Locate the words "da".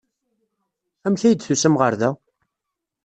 1.99-2.09